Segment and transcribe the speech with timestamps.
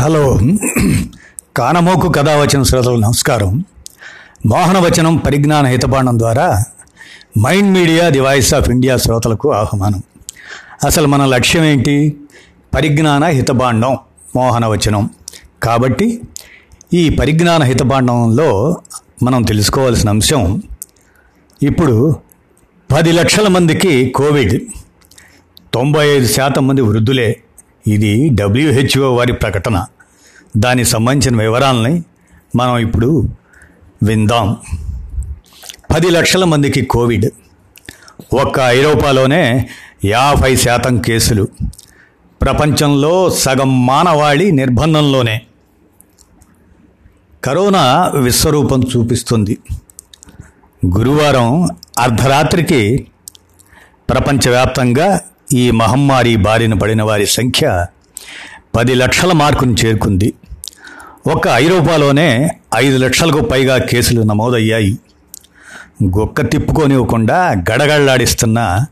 [0.00, 0.38] Hello.
[1.56, 3.64] కానమోకు కథావచన శ్రోతలు నమస్కారం.
[4.46, 6.64] మోహనవచనం పరిజ్ఞాన హితబాండం ద్వారా
[7.38, 10.02] mind media the voice of India శ్రోతలకు ఆహ్వానం.
[10.86, 12.16] అసలు మన లక్ష్యం ఏంటి?
[12.74, 13.98] పరిజ్ఞాన హితబాండం
[14.36, 15.10] మోహనవచనం.
[15.62, 16.20] కాబట్టి
[16.94, 18.76] ఈ పరిజ్ఞాన హితబాండంలో
[19.22, 20.62] మనం తెలుసుకోవాల్సిన అంశం
[21.62, 22.16] ఇప్పుడు
[22.92, 24.64] పది లక్షల మందికి కోవిడ్
[25.74, 27.42] తొంభై ఐదు శాతం మంది వృద్ధులే.
[27.88, 29.86] ఇది డబ్ల్యూహెచ్ఓ వారి ప్రకటన.
[30.56, 32.02] దానికి సంబంధించిన వివరాలని
[32.56, 33.28] మనం ఇప్పుడు
[34.02, 34.56] విందాం.
[35.94, 37.26] పది లక్షల మందికి కోవిడ్.
[38.34, 39.68] ఒక్క ఐరోపాలోనే
[40.04, 41.48] యాభై శాతం కేసులు.
[42.42, 45.42] ప్రపంచంలో సగం మానవాళి నిర్బంధంలోనే.
[47.44, 49.58] కరోనా విశ్వరూపం చూపిస్తుంది.
[50.86, 53.06] గురువారం అర్ధరాత్రికి
[54.08, 55.20] ప్రపంచవ్యాప్తంగా
[55.52, 57.86] ఈ మహమ్మారి బారిన పడిన వారి సంఖ్య
[58.76, 60.34] పది లక్షల మార్కును చేరుకుంది.
[61.26, 64.98] ఒక్క ఐరోపాలోనే ఐదు లక్షలకు పైగా కేసులు నమోదయ్యాయి.
[66.04, 68.84] గొక్క తిప్పుకోనివ్వకుండా గడగడలాడిస్తున్న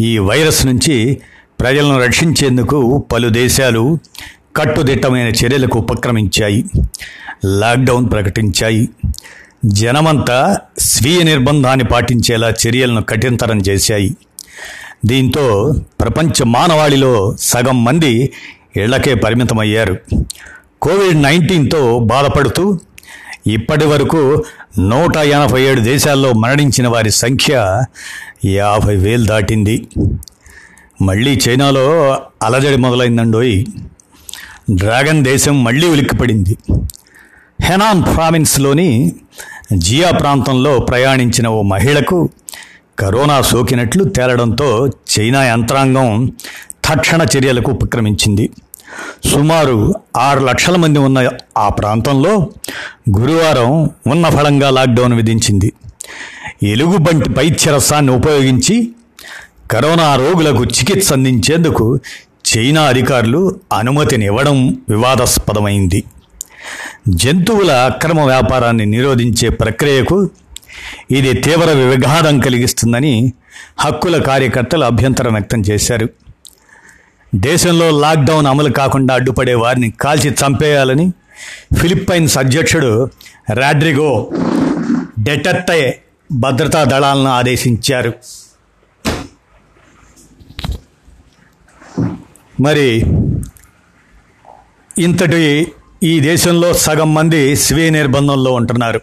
[0.00, 1.20] ఈ వైరస్ నుంచి
[1.60, 3.98] ప్రజలను రక్షించేందుకు పలు దేశాలు
[4.56, 6.64] కట్టుదిట్టమైన చర్యలకు ఉపక్రమించాయి.
[7.44, 8.88] లాక్డౌన్ ప్రకటించాయి.
[9.64, 14.16] జనమంతా స్వీయ నిర్బంధాన్ని పాటించేలా చర్యలను కఠినతరం చేశాయి.
[15.06, 18.32] దీంతో ప్రపంచ మానవాళిలో సగం మంది
[18.76, 19.98] ఇళ్ళకే పరిమితమయ్యారు.
[20.82, 22.78] కోవిడ్ నైన్టీన్తో బాధపడుతూ
[23.46, 24.44] ఇప్పటి వరకు
[24.78, 27.82] నూట ఎనభై ఏడు దేశాల్లో మరణించిన వారి సంఖ్య
[28.44, 29.86] యాభై వేలు దాటింది.
[31.02, 33.64] మళ్ళీ చైనాలో అలజడి మొదలైందండోయ్.
[34.70, 36.56] డ్రాగన్ దేశం మళ్ళీ ఉలిక్కిపడింది.
[37.62, 39.12] హెనాన్ ప్రావిన్స్లోని
[39.76, 42.28] జియా ప్రాంతంలో ప్రయాణించిన ఓ మహిళకు
[42.98, 46.32] కరోనా సోకినట్లు తేలడంతో చైనా యంత్రాంగం
[46.84, 48.50] తక్షణ చర్యలకు ఉపక్రమించింది.
[49.24, 52.48] సుమారు ఆరు లక్షల మంది ఉన్న ఆ ప్రాంతంలో
[53.18, 55.72] గురువారం ఉన్న ఫలంగా లాక్డౌన్ విధించింది.
[56.62, 58.88] ఎలుగుబంటి పైత్యరసాన్ని ఉపయోగించి
[59.70, 62.00] కరోనా రోగులకు చికిత్స అందించేందుకు
[62.56, 66.04] చైనా అధికారులు అనుమతినివ్వడం వివాదాస్పదమైంది.
[67.08, 70.30] జంతువుల అక్రమ వ్యాపారాన్ని నిరోధించే ప్రక్రియకు
[71.10, 73.32] ఇది తీవ్ర విఘాతం కలిగిస్తుందని
[73.80, 76.08] హక్కుల కార్యకర్తలు అభ్యంతరం వ్యక్తం చేశారు.
[77.34, 81.12] దేశంలో లాక్డౌన్ అమలు కాకుండా అడ్డుపడే వారిని కాల్చి చంపేయాలని
[81.78, 83.10] ఫిలిప్పైన్స్ అధ్యక్షుడు
[83.54, 84.30] రాడ్రిగో
[85.18, 86.02] డెటర్టే
[86.32, 88.12] భద్రతా దళాలను ఆదేశించారు.
[92.60, 93.04] మరి
[94.98, 95.72] ఇంతటి
[96.02, 99.00] ఈ దేశంలో సగం మంది స్వీయ నిర్బంధంలో ఉంటున్నారు.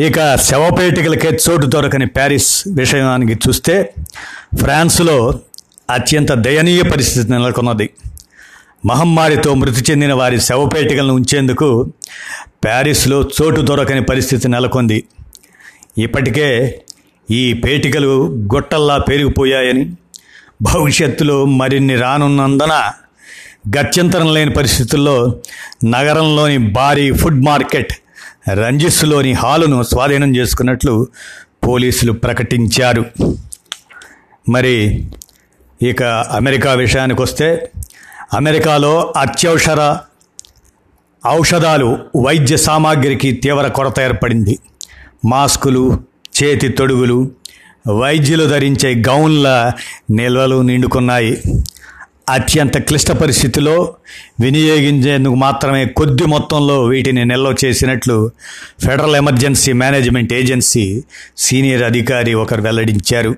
[0.00, 3.94] ఇక శవపేటికలకే చోటు దొరకని ప్యారిస్ విషయానికి చూస్తే
[4.60, 5.34] ఫ్రాన్స్లో
[5.90, 7.90] అత్యంత దయనీయ పరిస్థితి నెలకొన్నది.
[8.86, 11.92] మహమ్మారితో మృతి చెందిన వారి శవపేటికలను ఉంచేందుకు
[12.64, 15.04] ప్యారిస్లో చోటు దొరకని పరిస్థితి నెలకొంది.
[15.98, 16.80] ఇప్పటికే
[17.30, 19.92] ఈ పేటికలు గొట్టల్లా పెరిగిపోయాయని
[20.62, 22.90] భవిష్యత్తులో మరిన్ని రానున్నందున
[23.78, 25.40] గత్యంతరం లేని పరిస్థితుల్లో
[25.84, 27.92] నగరంలోని భారీ ఫుడ్ మార్కెట్
[28.54, 31.08] రంజిస్సులోని హాలును స్వాధీనం చేసుకున్నట్లు
[31.66, 33.04] పోలీసులు ప్రకటించారు.
[34.48, 35.06] మరి
[35.82, 37.70] ఇక అమెరికా విషయానికి వస్తే
[38.34, 39.98] అమెరికాలో అత్యవసర
[41.26, 44.58] ఔషధాలు వైద్య సామాగ్రికి తీవ్ర కొరత ఏర్పడింది.
[45.26, 46.00] మాస్కులు
[46.42, 47.30] చేతి తొడుగులు
[47.98, 49.72] వైద్యులు ధరించే గౌన్ల
[50.10, 51.42] నిల్వలు నిండుకున్నాయి.
[52.28, 53.94] అత్యంత క్లిష్ట పరిస్థితిలో
[54.40, 58.30] వినియోగించేందుకు మాత్రమే కొద్ది మొత్తంలో వీటిని నిల్వ చేసినట్లు
[58.86, 61.02] federal emergency management agency
[61.38, 63.36] senior అధికారి ఒకరు వెల్లడించారు.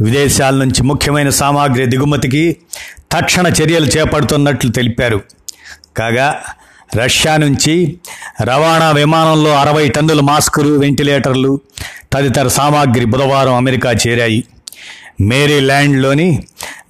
[0.00, 2.56] విదేశాల నుంచి ముఖ్యమైన సామాగ్రి దిగుమతికి
[3.12, 5.20] తక్షణ చర్యలు చేపడుతున్నట్లు తెలిపారు.
[5.96, 6.40] కాగా
[6.96, 7.96] రష్యా నుంచి
[8.42, 11.60] రవాణా విమానంలో అరవై టన్నుల మాస్కులు వెంటిలేటర్లు
[12.12, 14.44] తదితర సామాగ్రి బుధవారం అమెరికా చేరాయి.
[15.20, 16.42] మేరీల్యాండ్లోని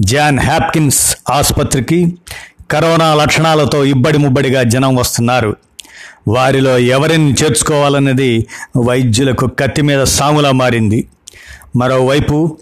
[0.00, 2.18] జాన్ హ్యాప్కిన్స్ ఆసుపత్రికి
[2.70, 5.56] కరోనా లక్షణాలతో ఇబ్బడి ముబ్బడిగా జనం వస్తున్నారు.
[6.28, 11.08] వారిలో ఎవరిని చేర్చుకోవాలన్నది వైద్యులకు కత్తి మీద సాములా మారింది.
[11.76, 12.58] మరోవైపు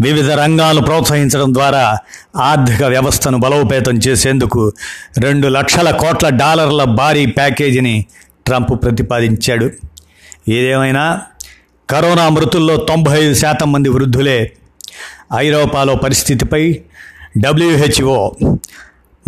[0.00, 1.98] వివిధ రంగాలు ప్రోత్సహించడం ద్వారా
[2.36, 4.72] ఆర్థిక వ్యవస్థను బలోపేతం చేసేందుకు
[5.18, 8.06] రెండు లక్షల కోట్ల డాలర్ల భారీ ప్యాకేజీని
[8.46, 9.70] ట్రంప్ ప్రతిపాదించాడు.
[10.48, 11.20] ఏదేమైనా
[11.90, 14.52] కరోనా మృతుల్లో తొంభై ఐదు శాతం మంది వృద్ధులే
[15.32, 16.80] ఐరోపాలో పరిస్థితిపై
[17.38, 18.30] డబ్ల్యూహెచ్ఓ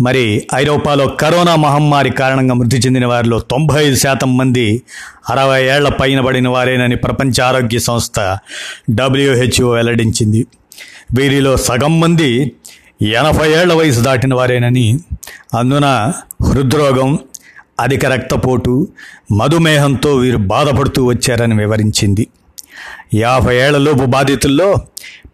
[0.01, 4.81] మరి ఐరోపాలో కరోనా మహమ్మారి కారణంగా మృతి చెందిన వారిలో తొంభై ఐదు శాతం మంది
[5.29, 8.37] అరవై ఏళ్ళ పైన పడిన వారేనని ప్రపంచ ఆరోగ్య సంస్థ
[8.89, 10.47] డబ్ల్యూహెచ్ఓ వెల్లడించింది.
[11.13, 12.57] వీరిలో సగం మంది
[13.01, 14.99] ఎనభై ఏళ్ళ వయసు దాటిన వారేనని
[15.53, 17.19] అందున హృద్రోగం
[17.79, 18.87] అధిక రక్తపోటు
[19.31, 22.27] మధుమేహంతో వీరు బాధపడుతూ వచ్చారని వివరించింది.
[23.13, 24.75] యాభై ఏళ్ళలోపు బాధితుల్లో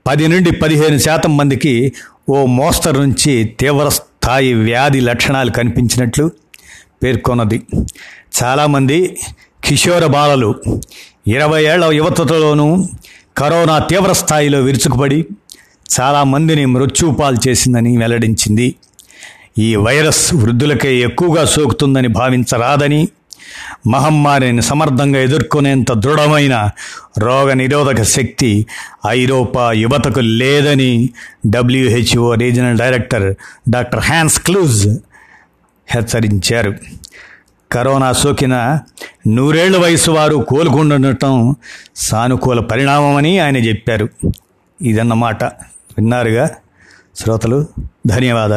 [0.07, 1.94] పది నుండి పదిహేను శాతం మందికి
[2.30, 6.31] ఓ మోస్తరు నుంచి తీవ్ర స్థాయి వ్యాధి లక్షణాలు కనిపించినట్లు
[7.04, 7.62] పేర్కొన్నది.
[8.44, 9.19] చాలామంది
[9.63, 10.56] కిషోర బాలలు
[11.28, 12.86] ఇరవై ఏళ్ళ యువతలోనూ
[13.38, 15.25] కరోనా తీవ్ర స్థాయిలో విరుచుకుపడి
[16.00, 18.75] చాలామందిని మృత్యుపాలు చేసిందని వెల్లడించింది.
[19.60, 23.07] ఈ వైరస్ వృద్ధులకే ఎక్కువగా సోకుతుందని భావించరాదని
[23.88, 26.69] మహమ్మారిని సమర్థంగా ఎదుర్కొనేంత దృఢమైన
[27.17, 28.67] రోగ నిరోధక శక్తి
[29.07, 31.09] ఐరోపా యువతకు లేదని
[31.47, 33.35] WHO regional director
[33.69, 34.88] doctor Hans Kluge
[35.88, 36.73] హెచ్చరించారు.
[37.71, 38.79] కరోనా సోకిన
[39.27, 41.56] నూరేళ్ళ వయసు వారు కోలుకుండటం
[41.95, 44.09] సానుకూల పరిణామమని ఆయన చెప్పారు.
[44.81, 45.44] ఇదన్నమాట.
[45.44, 46.49] విన్నారుగా?
[47.15, 47.65] శ్రోతలు
[48.07, 48.51] ధన్యవాదాలు.